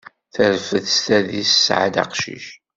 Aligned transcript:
Terfed 0.33 0.85
s 0.93 0.97
tadist, 1.05 1.53
tesɛa-d 1.55 1.95
aqcic. 2.03 2.45